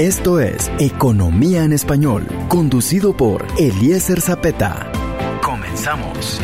[0.00, 4.90] Esto es Economía en Español, conducido por Eliezer Zapeta.
[5.42, 6.40] Comenzamos.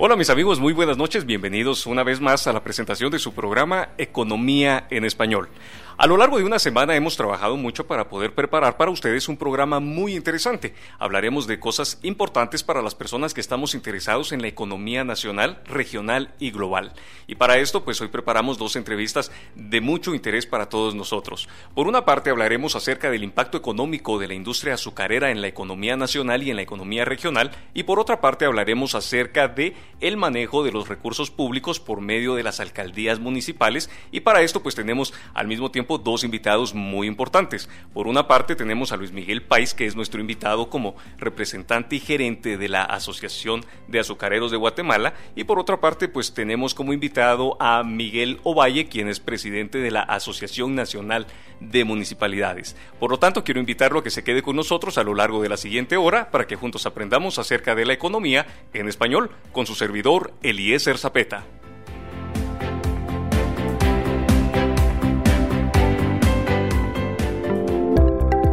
[0.00, 3.34] Hola mis amigos, muy buenas noches, bienvenidos una vez más a la presentación de su
[3.34, 5.48] programa Economía en Español.
[6.00, 9.36] A lo largo de una semana hemos trabajado mucho para poder preparar para ustedes un
[9.36, 10.72] programa muy interesante.
[11.00, 16.32] Hablaremos de cosas importantes para las personas que estamos interesados en la economía nacional, regional
[16.38, 16.92] y global.
[17.26, 21.48] Y para esto, pues hoy preparamos dos entrevistas de mucho interés para todos nosotros.
[21.74, 25.96] Por una parte, hablaremos acerca del impacto económico de la industria azucarera en la economía
[25.96, 30.62] nacional y en la economía regional, y por otra parte, hablaremos acerca de el manejo
[30.62, 35.12] de los recursos públicos por medio de las alcaldías municipales, y para esto, pues tenemos
[35.34, 37.70] al mismo tiempo dos invitados muy importantes.
[37.94, 42.00] Por una parte tenemos a Luis Miguel Pais, que es nuestro invitado como representante y
[42.00, 46.92] gerente de la Asociación de Azucareros de Guatemala, y por otra parte pues tenemos como
[46.92, 51.26] invitado a Miguel Ovalle, quien es presidente de la Asociación Nacional
[51.60, 52.76] de Municipalidades.
[53.00, 55.48] Por lo tanto, quiero invitarlo a que se quede con nosotros a lo largo de
[55.48, 59.74] la siguiente hora para que juntos aprendamos acerca de la economía en español con su
[59.74, 61.44] servidor Eliezer Zapeta.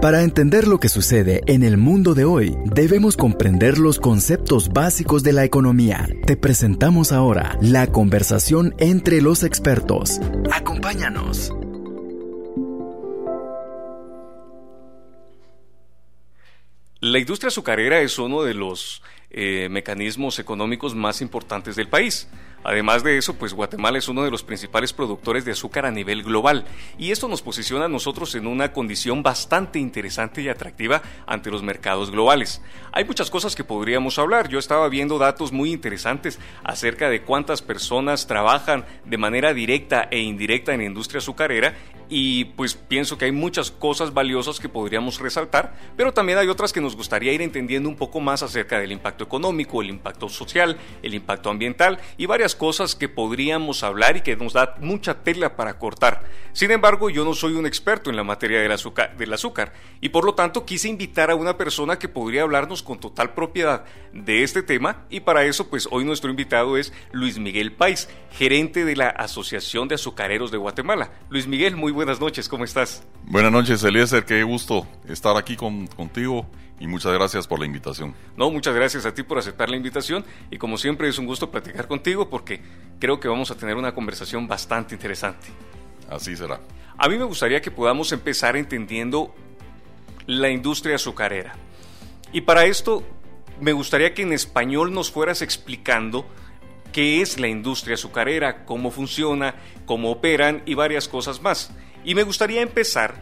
[0.06, 5.24] Para entender lo que sucede en el mundo de hoy, debemos comprender los conceptos básicos
[5.24, 6.08] de la economía.
[6.28, 10.20] Te presentamos ahora la conversación entre los expertos.
[10.54, 11.52] Acompáñanos.
[17.00, 22.28] La industria azucarera es uno de los eh, mecanismos económicos más importantes del país.
[22.66, 26.24] Además de eso, pues Guatemala es uno de los principales productores de azúcar a nivel
[26.24, 26.66] global
[26.98, 31.62] y esto nos posiciona a nosotros en una condición bastante interesante y atractiva ante los
[31.62, 32.64] mercados globales.
[32.92, 34.50] Hay muchas cosas que podríamos hablar.
[34.50, 40.22] Yo estaba viendo datos muy interesantes acerca de cuántas personas trabajan de manera directa e
[40.22, 41.76] indirecta en la industria azucarera
[42.10, 46.74] y pues pienso que hay muchas cosas valiosas que podríamos resaltar, pero también hay otras
[46.74, 50.78] que nos gustaría ir entendiendo un poco más acerca del impacto económico, el impacto social,
[51.02, 55.56] el impacto ambiental y varias cosas que podríamos hablar y que nos da mucha tela
[55.56, 56.24] para cortar.
[56.54, 60.10] Sin embargo, yo no soy un experto en la materia del azúcar, del azúcar y
[60.10, 64.44] por lo tanto quise invitar a una persona que podría hablarnos con total propiedad de
[64.44, 68.96] este tema y para eso pues hoy nuestro invitado es Luis Miguel Pais, gerente de
[68.96, 71.12] la Asociación de Azucareros de Guatemala.
[71.30, 73.04] Luis Miguel, muy buenas noches, ¿cómo estás?
[73.24, 76.48] Buenas noches, Eliezer, qué gusto estar aquí con, contigo
[76.80, 78.14] y muchas gracias por la invitación.
[78.36, 81.50] No, muchas gracias a ti por aceptar la invitación y como siempre es un gusto
[81.50, 82.62] platicar contigo porque
[83.00, 85.48] creo que vamos a tener una conversación bastante interesante.
[86.10, 86.60] Así será.
[86.98, 89.34] A mí me gustaría que podamos empezar entendiendo
[90.28, 91.56] la industria azucarera.
[92.32, 93.04] Y para esto
[93.62, 96.26] me gustaría que en español nos fueras explicando
[96.92, 101.72] qué es la industria azucarera, cómo funciona, cómo operan y varias cosas más.
[102.04, 103.16] Y me gustaría empezar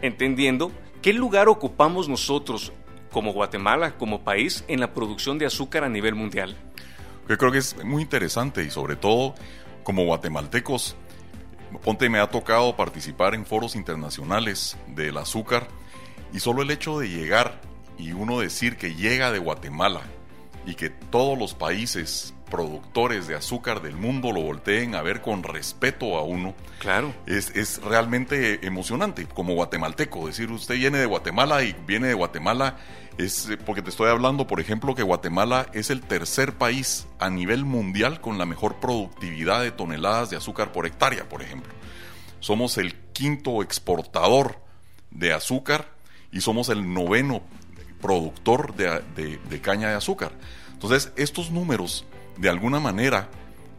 [0.00, 0.70] entendiendo
[1.04, 2.72] qué lugar ocupamos nosotros
[3.12, 6.56] como Guatemala, como país, en la producción de azúcar a nivel mundial.
[7.28, 9.34] Yo creo que es muy interesante y sobre todo
[9.82, 10.96] como guatemaltecos,
[11.84, 15.68] ponte me ha tocado participar en foros internacionales del azúcar
[16.32, 17.60] y solo el hecho de llegar
[17.98, 20.00] y uno decir que llega de Guatemala
[20.64, 25.42] y que todos los países productores de azúcar del mundo lo volteen a ver con
[25.42, 26.54] respeto a uno.
[26.78, 27.14] Claro.
[27.26, 30.26] Es, es realmente emocionante como guatemalteco.
[30.26, 32.76] Decir, usted viene de Guatemala y viene de Guatemala
[33.18, 37.30] es eh, porque te estoy hablando, por ejemplo, que Guatemala es el tercer país a
[37.30, 41.72] nivel mundial con la mejor productividad de toneladas de azúcar por hectárea, por ejemplo.
[42.40, 44.58] Somos el quinto exportador
[45.10, 45.94] de azúcar
[46.32, 47.42] y somos el noveno
[48.00, 49.00] productor de,
[49.38, 50.32] de caña de azúcar.
[50.72, 52.04] Entonces, estos números
[52.36, 53.28] de alguna manera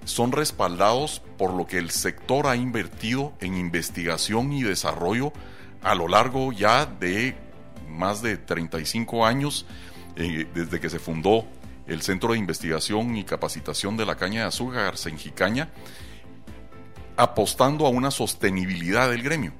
[0.05, 5.33] son respaldados por lo que el sector ha invertido en investigación y desarrollo
[5.81, 7.35] a lo largo ya de
[7.89, 9.65] más de 35 años,
[10.15, 11.45] eh, desde que se fundó
[11.87, 15.69] el Centro de Investigación y Capacitación de la Caña de Azúcar, Senjicaña,
[17.17, 19.53] apostando a una sostenibilidad del gremio.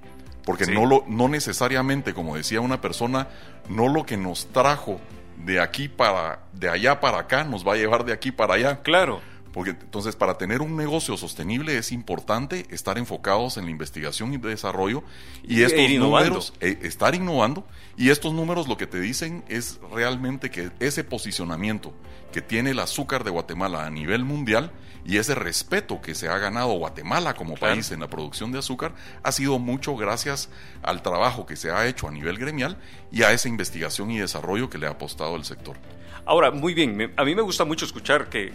[0.43, 3.29] Porque no, lo, no necesariamente, como decía una persona,
[3.67, 4.99] no lo que nos trajo
[5.37, 8.81] de aquí para, de allá para acá, nos va a llevar de aquí para allá.
[8.81, 9.21] Claro.
[9.55, 14.37] Porque entonces para tener un negocio sostenible es importante estar enfocados en la investigación y
[14.37, 15.01] desarrollo
[15.43, 17.65] y E estos números, eh, estar innovando
[17.95, 21.93] y estos números lo que te dicen es realmente que ese posicionamiento
[22.33, 24.71] que tiene el azúcar de Guatemala a nivel mundial
[25.05, 27.75] y ese respeto que se ha ganado Guatemala como Claro.
[27.75, 28.93] país en la producción de azúcar
[29.23, 30.49] ha sido mucho gracias
[30.83, 32.77] al trabajo que se ha hecho a nivel gremial
[33.09, 35.77] y a esa investigación y desarrollo que le ha apostado el sector.
[36.25, 38.51] Ahora, muy bien, me- a mí me gusta mucho escuchar que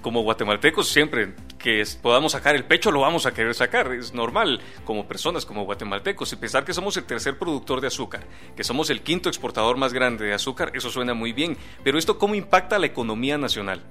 [0.00, 4.60] como guatemaltecos siempre que podamos sacar el pecho lo vamos a querer sacar, es normal
[4.84, 8.26] como personas, como guatemaltecos, y pensar que somos el tercer productor de azúcar,
[8.56, 12.18] que somos el quinto exportador más grande de azúcar, eso suena muy bien, pero esto
[12.18, 13.82] cómo impacta la economía nacional?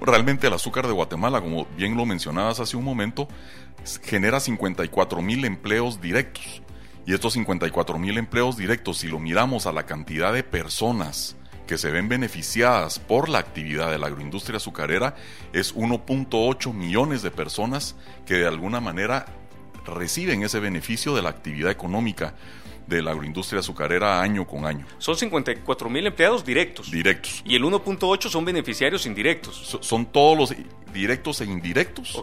[0.00, 3.28] Realmente el azúcar de Guatemala, como bien lo mencionabas hace un momento,
[4.02, 6.62] genera 54 mil empleos directos.
[7.06, 11.78] Y estos 54 mil empleos directos, si lo miramos a la cantidad de personas que
[11.78, 15.14] se ven beneficiadas por la actividad de la agroindustria azucarera,
[15.52, 19.26] es 1.8 millones de personas que de alguna manera
[19.84, 22.34] reciben ese beneficio de la actividad económica
[22.86, 24.86] de la agroindustria azucarera año con año.
[24.98, 27.42] Son 54 mil empleados directos Directos.
[27.44, 29.56] y el 1.8 son beneficiarios indirectos.
[29.56, 30.54] So- Son todos los
[30.96, 32.22] directos e indirectos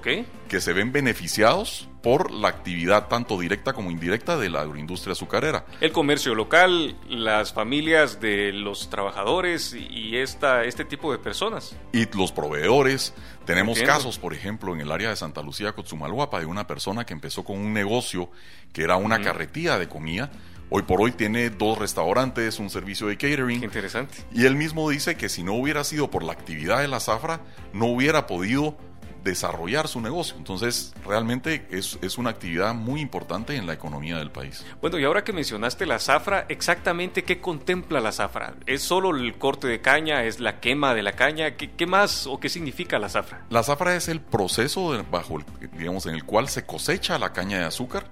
[0.50, 5.66] que se ven beneficiados por la actividad tanto directa como indirecta de la agroindustria azucarera.
[5.80, 11.78] El comercio local, las familias de los trabajadores y esta, este tipo de personas.
[11.94, 13.14] Y los proveedores,
[13.46, 13.94] tenemos Entiendo.
[13.94, 17.44] casos, por ejemplo, en el área de Santa Lucía, Cotzumalguapa, de una persona que empezó
[17.44, 18.30] con un negocio
[18.74, 20.32] que era una carretilla de comida.
[20.70, 23.64] Hoy por hoy tiene dos restaurantes, un servicio de Qué catering.
[23.64, 24.18] interesante.
[24.34, 27.42] Y él mismo dice que si no hubiera sido por la actividad de la zafra,
[27.74, 28.76] no hubiera podido
[29.24, 30.36] desarrollar su negocio.
[30.36, 34.66] Entonces, realmente es, es una actividad muy importante en la economía del país.
[34.82, 38.56] Bueno, y ahora que mencionaste la zafra, exactamente qué contempla la zafra?
[38.66, 40.24] ¿Es solo el corte de caña?
[40.26, 41.56] ¿Es la quema de la caña?
[41.56, 43.46] ¿Qué, qué más o qué significa la zafra?
[43.50, 45.46] La zafra es el proceso de- bajo el,
[45.78, 48.08] digamos, en el cual se cosecha la caña de azúcar,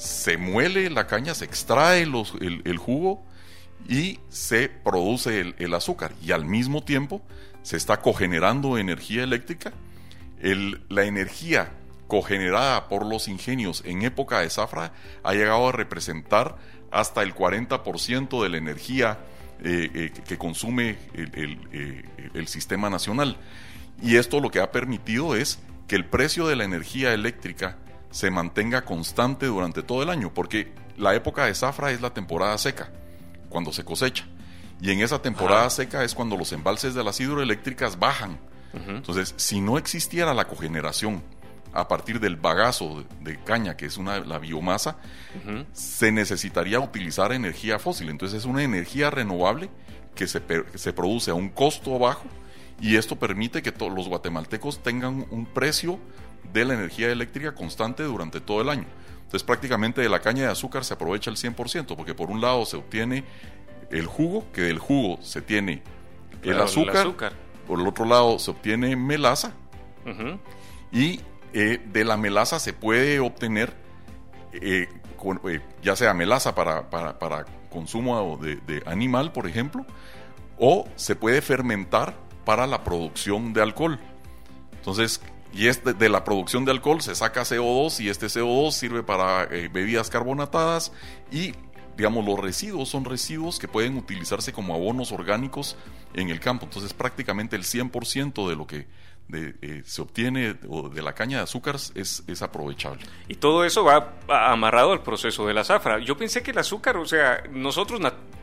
[0.00, 3.22] se muele la caña, se extrae el, el jugo
[3.86, 6.12] y se produce el, el azúcar.
[6.22, 7.20] Y al mismo tiempo
[7.62, 9.72] se está cogenerando energía eléctrica.
[10.40, 11.72] El- la energía
[12.08, 14.92] cogenerada por los ingenios en época de zafra
[15.22, 16.56] ha llegado a representar
[16.90, 19.18] hasta el 40% de la energía
[19.62, 23.36] eh, eh, que- consume el, el, eh, el sistema nacional.
[24.02, 25.58] Y esto lo que ha permitido es
[25.88, 27.76] que el precio de la energía eléctrica
[28.10, 32.56] se mantenga constante durante todo el año, porque la época de zafra es la temporada
[32.58, 32.90] seca,
[33.48, 34.26] cuando se cosecha.
[34.80, 35.70] Y en esa temporada Ajá.
[35.70, 38.38] seca es cuando los embalses de las hidroeléctricas bajan.
[38.86, 41.22] Entonces, si no existiera la cogeneración
[41.72, 44.96] a partir del bagazo de, de caña, que es una, la biomasa,
[45.72, 48.10] se necesitaría utilizar energía fósil.
[48.10, 49.70] Entonces, es una energía renovable
[50.14, 52.24] que se, que se produce a un costo bajo
[52.80, 55.98] y esto permite que todos los guatemaltecos tengan un precio
[56.52, 58.84] de la energía eléctrica constante durante todo el año.
[59.18, 62.64] Entonces, prácticamente de la caña de azúcar se aprovecha el 100%, porque por un lado
[62.66, 63.24] se obtiene
[63.90, 65.82] el jugo, que del jugo se tiene
[66.42, 67.32] el azúcar, azúcar.
[67.66, 69.52] por el otro lado se obtiene melaza
[70.92, 71.20] y
[71.52, 73.74] eh, de la melaza se puede obtener
[74.52, 79.84] eh, con- eh, ya sea melaza para, para- para consumo de, de animal, por ejemplo,
[80.58, 82.14] o se puede fermentar
[82.44, 84.00] para la producción de alcohol.
[84.76, 85.20] Entonces,
[85.52, 89.44] y este, de la producción de alcohol se saca CO2 y este CO2 sirve para
[89.44, 90.92] eh, bebidas carbonatadas
[91.32, 91.54] y
[91.96, 95.76] digamos los residuos son residuos que pueden utilizarse como abonos orgánicos
[96.14, 96.66] en el campo.
[96.66, 98.86] Entonces prácticamente el 100% de lo que
[99.32, 103.04] eh, se obtiene de la caña de azúcar es, es aprovechable.
[103.28, 105.98] Y todo eso va amarrado al proceso de la zafra.
[105.98, 108.00] Yo pensé que el azúcar, o sea, nosotros,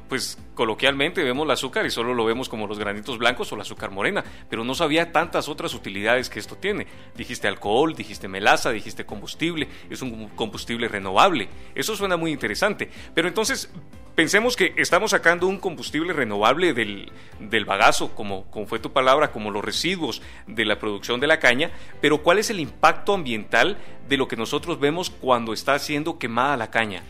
[0.08, 3.62] pues coloquialmente vemos el azúcar y solo lo vemos como los granitos blancos o el
[3.62, 6.88] azúcar morena, pero no sabía tantas otras utilidades que esto tiene.
[7.16, 11.50] Dijiste alcohol, dijiste melaza, dijiste combustible, es un combustible renovable.
[11.76, 12.90] Eso suena muy interesante.
[13.14, 13.70] Pero entonces,
[14.16, 19.32] pensemos que estamos sacando un combustible renovable del, del bagazo, como, como fue tu palabra,
[19.32, 21.70] como los residuos de la producción de la caña,
[22.02, 23.78] pero ¿cuál es el impacto ambiental
[24.10, 27.04] de lo que nosotros vemos cuando está siendo quemada la caña?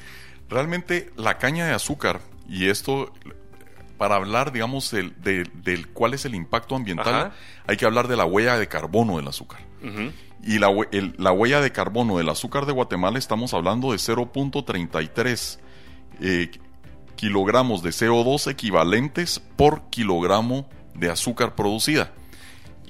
[0.49, 3.11] Realmente la caña de azúcar, y esto,
[3.97, 7.31] para hablar, digamos, del, del- del cuál es el impacto ambiental, Ajá.
[7.65, 9.59] hay que hablar de la huella de carbono del azúcar.
[10.43, 15.59] Y la, el- la huella de carbono del azúcar de Guatemala estamos hablando de 0.33
[16.21, 16.51] eh,
[17.15, 22.11] kilogramos de CO2 equivalentes por kilogramo de azúcar producida.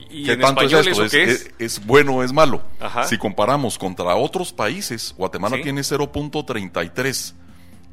[0.09, 1.03] ¿Y ¿Qué en tanto es esto?
[1.03, 1.29] eso qué es?
[1.59, 2.61] ¿Es, es bueno o es malo?
[2.79, 3.03] Ajá.
[3.05, 5.63] Si comparamos contra otros países, Guatemala Sí.
[5.63, 7.33] tiene 0.33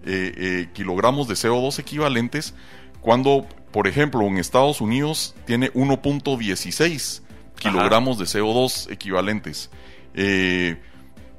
[0.07, 2.55] eh, eh, kilogramos de CO2 equivalentes,
[3.01, 7.23] cuando, por ejemplo, en Estados Unidos tiene 1.16
[7.59, 9.71] kilogramos de CO2 equivalentes.
[10.15, 10.81] Eh,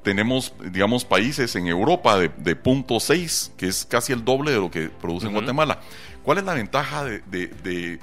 [0.04, 4.70] tenemos, digamos, países en Europa de, de 0.6, que es casi el doble de lo
[4.70, 5.80] que produce en Guatemala.
[6.26, 8.00] ¿Cuál es la ventaja de,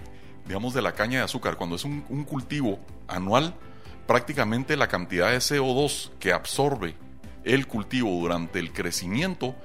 [0.47, 1.57] digamos, de la caña de azúcar?
[1.57, 2.79] Cuando es un, cultivo
[3.09, 3.55] anual,
[4.07, 6.95] prácticamente la cantidad de CO2 que absorbe
[7.43, 9.57] el cultivo durante el crecimiento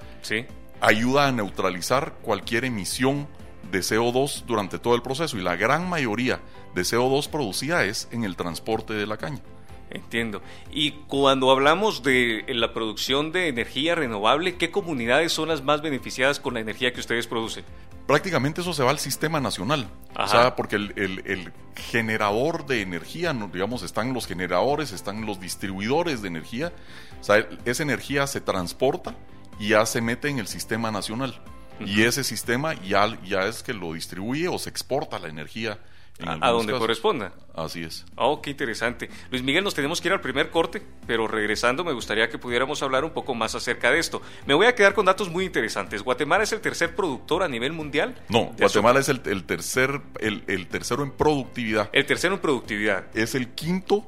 [0.81, 3.27] ayuda a neutralizar cualquier emisión
[3.71, 6.39] de CO2 durante todo el proceso y la gran mayoría
[6.73, 9.41] de CO2 producida es en el transporte de la caña.
[9.89, 10.41] Entiendo.
[10.71, 16.39] Y cuando hablamos de la producción de energía renovable, ¿qué comunidades son las más beneficiadas
[16.39, 17.63] con la energía que ustedes producen?
[18.05, 19.89] Prácticamente eso se va al sistema nacional.
[20.17, 26.27] O sea, porque el, generador de energía, digamos, están los generadores, están los distribuidores de
[26.29, 26.73] energía.
[27.19, 29.15] O sea, esa energía se transporta
[29.59, 31.39] ya se mete en el sistema nacional.
[31.79, 35.79] Y ese sistema ya, ya es que lo distribuye o se exporta la energía
[36.25, 37.31] a, donde corresponda.
[37.53, 38.05] Así es.
[38.15, 39.09] Oh, qué interesante.
[39.29, 42.81] Luis Miguel, nos tenemos que ir al primer corte, pero regresando me gustaría que pudiéramos
[42.81, 44.21] hablar un poco más acerca de esto.
[44.45, 46.01] Me voy a quedar con datos muy interesantes.
[46.01, 48.15] ¿Guatemala es el tercer productor a nivel mundial?
[48.29, 51.89] No, Guatemala es el, tercer, el, el tercero en productividad.
[51.93, 53.05] El tercero en productividad.
[53.15, 54.07] Es el quinto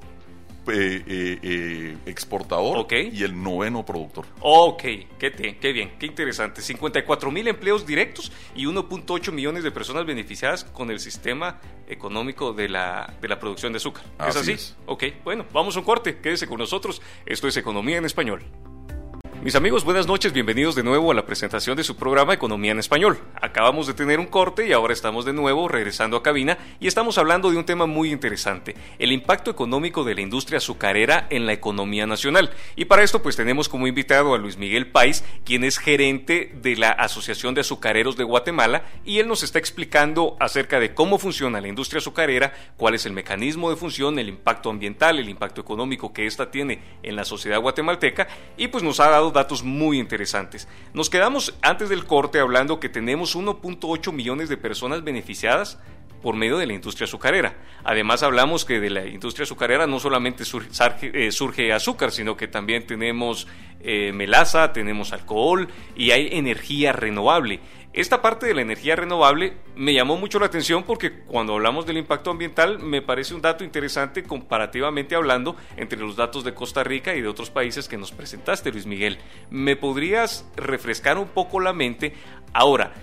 [0.71, 4.25] eh, eh, eh, exportador y el noveno productor.
[4.41, 4.81] Ok,
[5.17, 6.61] qué, qué bien, qué interesante.
[6.61, 12.69] 54 mil empleos directos y 1.8 millones de personas beneficiadas con el sistema económico de
[12.69, 14.03] la, de la producción de azúcar.
[14.27, 14.55] ¿Es así?
[14.85, 17.01] Ok, bueno, vamos a un corte, quédese con nosotros.
[17.25, 18.43] Esto es Economía en Español.
[19.41, 22.79] Mis amigos, buenas noches, bienvenidos de nuevo a la presentación de su programa Economía en
[22.79, 23.21] Español.
[23.41, 27.17] Acabamos de tener un corte y ahora estamos de nuevo regresando a cabina y estamos
[27.17, 31.53] hablando de un tema muy interesante, el impacto económico de la industria azucarera en la
[31.53, 32.51] economía nacional.
[32.75, 36.75] Y para esto pues tenemos como invitado a Luis Miguel Pais, quien es gerente de
[36.75, 41.61] la Asociación de Azucareros de Guatemala y él nos está explicando acerca de cómo funciona
[41.61, 46.11] la industria azucarera, cuál es el mecanismo de función, el impacto ambiental, el impacto económico
[46.11, 48.27] que ésta tiene en la sociedad guatemalteca
[48.57, 50.67] y pues nos ha dado datos muy interesantes.
[50.93, 55.79] Nos quedamos antes del corte hablando que tenemos 1.8 millones de personas beneficiadas
[56.21, 57.57] por medio de la industria azucarera.
[57.83, 62.85] Además hablamos que de la industria azucarera no solamente eh, surge, azúcar, sino que también
[62.85, 63.47] tenemos
[63.81, 67.59] eh, melaza, tenemos alcohol y hay energía renovable.
[67.91, 71.97] Esta parte de la energía renovable me llamó mucho la atención porque cuando hablamos del
[71.97, 77.15] impacto ambiental me parece un dato interesante comparativamente hablando entre los datos de Costa Rica
[77.15, 79.17] y de otros países que nos presentaste, Luis Miguel.
[79.49, 82.13] ¿Me podrías refrescar un poco la mente?
[82.53, 82.93] Ahora,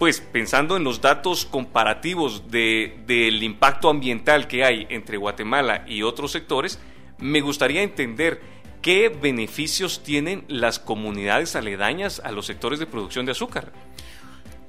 [0.00, 6.32] pues pensando en los datos comparativos del impacto ambiental que hay entre Guatemala y otros
[6.32, 6.78] sectores,
[7.18, 8.40] me gustaría entender
[8.80, 13.74] ¿qué beneficios tienen las comunidades aledañas a los sectores de producción de azúcar?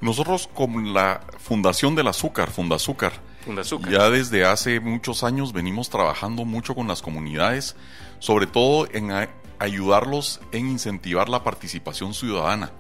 [0.02, 3.14] Nosotros con la Fundación del Azúcar, Fundazúcar,
[3.46, 7.78] Fundazúcar, ya desde hace muchos años venimos trabajando mucho con las comunidades,
[8.20, 9.12] sobre todo en
[9.60, 12.74] ayudarlos en incentivar la participación ciudadana.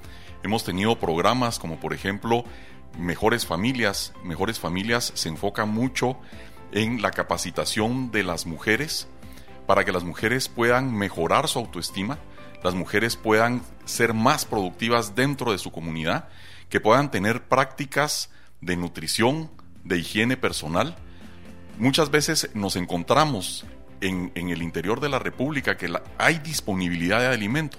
[0.44, 2.44] Hemos tenido programas como por ejemplo
[2.98, 4.14] Mejores Familias.
[4.24, 6.18] Mejores Familias se enfoca mucho
[6.72, 9.08] en la capacitación de las mujeres
[9.68, 12.18] para que las mujeres puedan mejorar su autoestima,
[12.64, 16.28] las mujeres puedan ser más productivas dentro de su comunidad,
[16.70, 18.30] que puedan tener prácticas
[18.60, 19.50] de nutrición,
[19.84, 20.96] de higiene personal.
[21.78, 23.66] Muchas veces nos encontramos
[24.02, 27.78] en, el interior de la República que hay disponibilidad de alimento,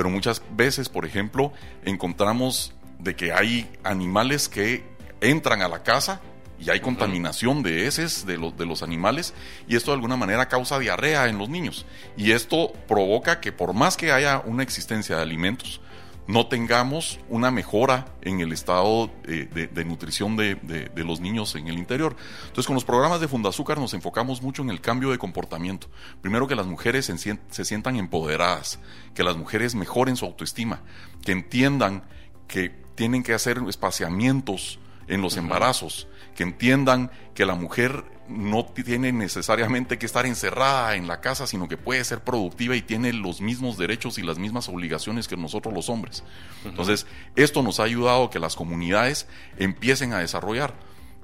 [0.00, 1.52] pero muchas veces, por ejemplo,
[1.84, 4.82] encontramos de que hay animales que
[5.20, 6.22] entran a la casa
[6.58, 9.34] y hay contaminación de heces de los, de los animales
[9.68, 11.84] y esto de alguna manera causa diarrea en los niños.
[12.16, 15.82] Y esto provoca que por más que haya una existencia de alimentos,
[16.26, 21.68] no tengamos una mejora en el estado eh, de, nutrición de, de, los niños en
[21.68, 22.14] el interior.
[22.42, 25.88] Entonces, con los programas de Fundazúcar nos enfocamos mucho en el cambio de comportamiento.
[26.20, 28.78] Primero, que las mujeres se, se sientan empoderadas,
[29.14, 30.82] que las mujeres mejoren su autoestima,
[31.24, 32.04] que entiendan
[32.46, 39.12] que tienen que hacer espaciamientos en los embarazos, que entiendan que la mujer no tiene
[39.12, 43.40] necesariamente que estar encerrada en la casa, sino que puede ser productiva y tiene los
[43.40, 46.22] mismos derechos y las mismas obligaciones que nosotros los hombres.
[46.64, 47.06] Entonces,
[47.36, 49.26] esto nos ha ayudado a que las comunidades
[49.58, 50.74] empiecen a desarrollar.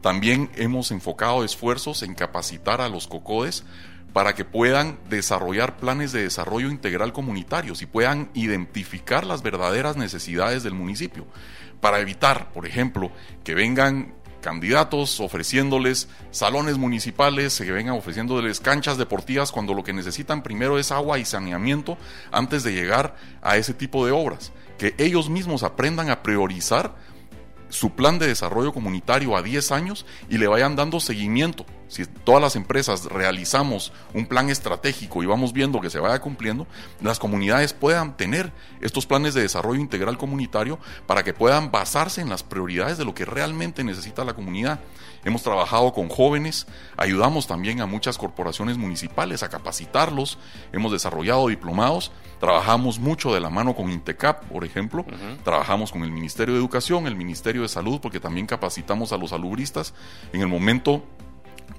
[0.00, 3.64] También hemos enfocado esfuerzos en capacitar a los cocodes
[4.12, 10.62] para que puedan desarrollar planes de desarrollo integral comunitarios y puedan identificar las verdaderas necesidades
[10.62, 11.26] del municipio,
[11.80, 13.12] para evitar, por ejemplo,
[13.44, 14.14] que vengan
[14.46, 20.92] candidatos ofreciéndoles salones municipales, que vengan ofreciéndoles canchas deportivas cuando lo que necesitan primero es
[20.92, 21.98] agua y saneamiento
[22.30, 24.52] antes de llegar a ese tipo de obras.
[24.78, 26.94] Que ellos mismos aprendan a priorizar
[27.70, 32.42] su plan de desarrollo comunitario a 10 años y le vayan dando seguimiento si todas
[32.42, 36.66] las empresas realizamos un plan estratégico y vamos viendo que se vaya cumpliendo,
[37.00, 42.28] las comunidades puedan tener estos planes de desarrollo integral comunitario para que puedan basarse en
[42.28, 44.80] las prioridades de lo que realmente necesita la comunidad.
[45.24, 46.66] Hemos trabajado con jóvenes,
[46.96, 50.38] ayudamos también a muchas corporaciones municipales a capacitarlos,
[50.72, 55.04] hemos desarrollado diplomados, trabajamos mucho de la mano con Intecap, por ejemplo,
[55.42, 59.32] trabajamos con el Ministerio de Educación, el Ministerio de Salud, porque también capacitamos a los
[59.32, 59.94] alubristas
[60.32, 61.02] en el momento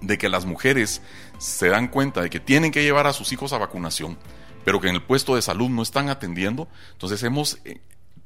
[0.01, 1.01] de que las mujeres
[1.37, 4.17] se dan cuenta de que tienen que llevar a sus hijos a vacunación,
[4.65, 7.79] pero que en el puesto de salud no están atendiendo, entonces hemos eh,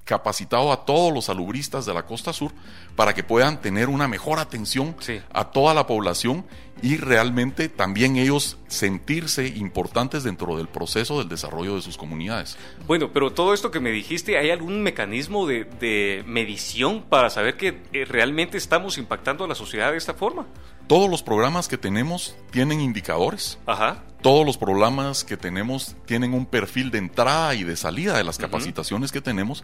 [0.06, 2.52] capacitado a todos los salubristas de la costa sur
[2.96, 4.96] para que puedan tener una mejor atención
[5.32, 6.46] a toda la población
[6.82, 12.58] y realmente también ellos sentirse importantes dentro del proceso del desarrollo de sus comunidades.
[12.88, 17.82] Bueno, pero todo esto que me dijiste, ¿hay algún mecanismo de, medición para saber que
[17.94, 20.48] eh, realmente estamos impactando a la sociedad de esta forma?
[20.92, 23.58] Todos los programas que tenemos tienen indicadores.
[23.66, 24.04] Ajá.
[24.22, 28.38] Todos los programas que tenemos tienen un perfil de entrada y de salida de las
[28.38, 29.64] capacitaciones que tenemos.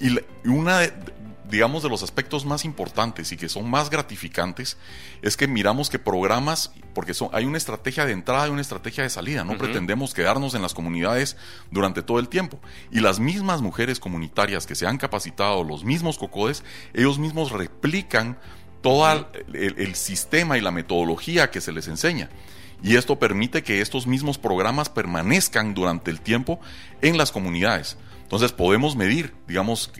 [0.00, 0.94] Y una de,
[1.50, 4.78] digamos, de los aspectos más importantes y que son más gratificantes
[5.20, 9.04] es que miramos que programas, porque son, hay una estrategia de entrada y una estrategia
[9.04, 11.36] de salida, no pretendemos quedarnos en las comunidades
[11.70, 12.58] durante todo el tiempo.
[12.90, 16.64] Y las mismas mujeres comunitarias que se han capacitado, los mismos cocodes,
[16.94, 18.38] ellos mismos replican
[18.82, 22.28] todo el, sistema y la metodología que se les enseña.
[22.82, 26.60] Y esto permite que estos mismos programas permanezcan durante el tiempo
[27.00, 27.96] en las comunidades.
[28.24, 29.92] Entonces podemos medir, digamos,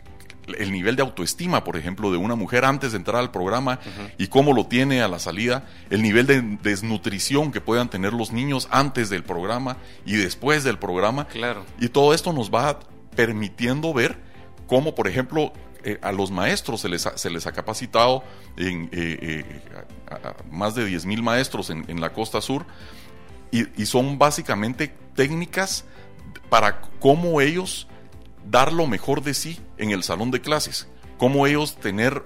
[0.57, 3.79] el nivel de autoestima, por ejemplo, de una mujer antes de entrar al programa
[4.17, 8.33] y cómo lo tiene a la salida, el nivel de desnutrición que puedan tener los
[8.33, 11.27] niños antes del programa y después del programa.
[11.27, 11.65] Claro.
[11.79, 12.79] Y todo esto nos va
[13.15, 14.17] permitiendo ver
[14.67, 15.53] cómo, por ejemplo,
[15.85, 18.23] eh, a los maestros se les ha, se les ha capacitado
[18.55, 19.61] en eh, eh,
[20.49, 22.65] más de 10 mil maestros en, la costa sur
[23.51, 25.85] y, son básicamente técnicas
[26.49, 27.87] para cómo ellos
[28.49, 30.87] dar lo mejor de sí en el salón de clases,
[31.17, 32.23] cómo ellos tener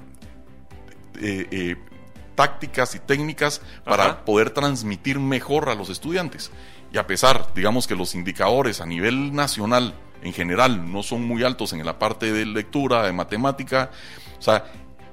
[2.35, 6.51] tácticas y técnicas para poder transmitir mejor a los estudiantes.
[6.93, 11.43] Y a pesar, digamos que los indicadores a nivel nacional en general no son muy
[11.43, 13.91] altos en la parte de lectura, de matemática.
[14.37, 14.65] O sea,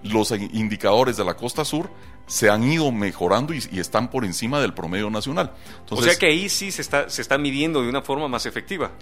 [0.03, 1.91] los indicadores de la costa sur
[2.27, 5.53] se han ido mejorando y, están por encima del promedio nacional.
[5.91, 8.93] o sea que ahí sí se está, se está midiendo de una forma más efectiva.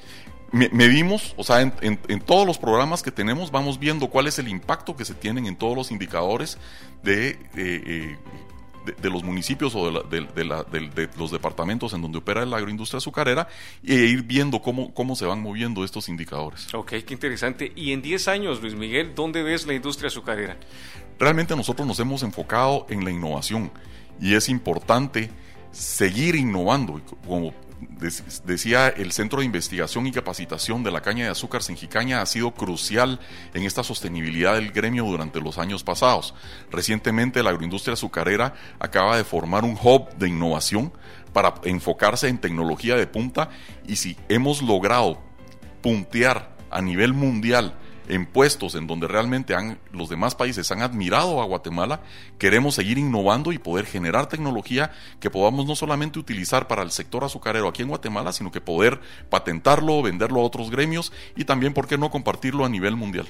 [0.51, 4.97] medimos, o sea, en, todos los programas que tenemos vamos viendo cuál es el impacto
[4.97, 6.59] que se tienen en todos los indicadores
[7.03, 8.19] de eh,
[8.85, 13.49] de, los municipios o de, los departamentos en donde opera la agroindustria azucarera
[13.85, 16.73] e ir viendo cómo, cómo se van moviendo estos indicadores.
[16.75, 17.73] Ok, qué interesante.
[17.75, 20.57] Y en 10 años, Luis Miguel, ¿dónde ves la industria azucarera?
[21.19, 23.71] Realmente nosotros nos hemos enfocado en la innovación
[24.21, 25.31] y es importante
[25.71, 27.01] seguir innovando.
[27.27, 27.55] Como
[28.45, 32.53] decía, el Centro de Investigación y Capacitación de la Caña de Azúcar Senjicaña ha sido
[32.53, 33.21] crucial
[33.55, 36.35] en esta sostenibilidad del gremio durante los años pasados.
[36.71, 40.93] Recientemente la agroindustria azucarera acaba de formar un hub de innovación
[41.33, 43.51] para enfocarse en tecnología de punta
[43.87, 45.21] y si hemos logrado
[45.83, 47.75] puntear a nivel mundial
[48.09, 52.01] en puestos en donde realmente han, los demás países han admirado a Guatemala,
[52.39, 57.25] queremos seguir innovando y poder generar tecnología que podamos no solamente utilizar para el sector
[57.25, 61.87] azucarero aquí en Guatemala, sino que poder patentarlo, venderlo a otros gremios y también, ¿por
[61.87, 63.27] qué no compartirlo a nivel mundial?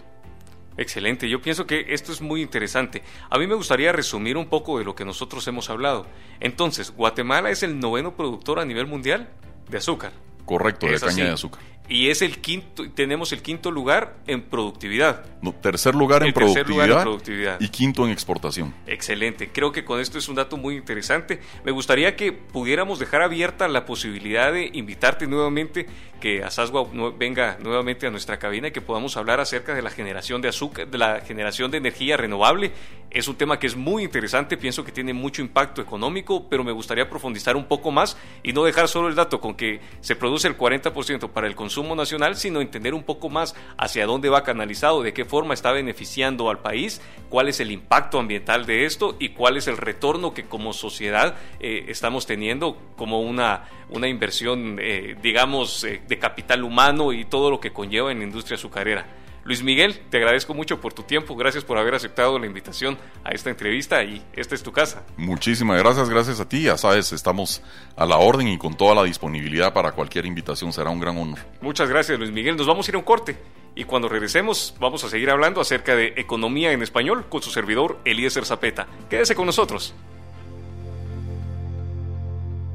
[0.78, 3.02] Excelente, yo pienso que esto es muy interesante.
[3.28, 6.06] A mí me gustaría resumir un poco de lo que nosotros hemos hablado.
[6.40, 9.28] Entonces, Guatemala es el noveno productor a nivel mundial
[9.68, 10.12] de azúcar.
[10.46, 15.24] Correcto, de caña de azúcar y es el quinto, tenemos el quinto lugar en productividad.
[15.60, 18.74] tercer, lugar en, productividad y quinto en exportación.
[18.86, 21.40] Excelente, creo que con esto es un dato muy interesante.
[21.64, 25.86] Me gustaría que pudiéramos dejar abierta la posibilidad de invitarte nuevamente,
[26.20, 26.86] que Asasgua
[27.18, 30.86] venga nuevamente a nuestra cabina y que podamos hablar acerca de la generación de azúcar,
[30.86, 32.70] de la generación de energía renovable.
[33.10, 36.72] Es un tema que es muy interesante, pienso que tiene mucho impacto económico, pero me
[36.72, 40.48] gustaría profundizar un poco más y no dejar solo el dato con que se produce
[40.48, 44.42] el 40% para el consumo consumo nacional, sino entender un poco más hacia dónde va
[44.42, 49.16] canalizado, de qué forma está beneficiando al país, cuál es el impacto ambiental de esto
[49.18, 54.76] y cuál es el retorno que como sociedad eh, estamos teniendo como una, una inversión,
[54.82, 59.21] eh, digamos, eh, de capital humano y todo lo que conlleva en la industria azucarera.
[59.44, 63.31] Luis Miguel, te agradezco mucho por tu tiempo, gracias por haber aceptado la invitación a
[63.31, 65.05] esta entrevista y esta es tu casa.
[65.16, 67.62] Muchísimas gracias, gracias a ti, ya sabes, estamos
[67.96, 71.40] a la orden y con toda la disponibilidad para cualquier invitación, será un gran honor.
[71.61, 73.37] Muchas gracias Luis Miguel, nos vamos a ir a un corte
[73.74, 77.98] y cuando regresemos vamos a seguir hablando acerca de economía en español con su servidor
[78.05, 78.87] Eliezer Zapeta.
[79.11, 79.94] Quédese con nosotros.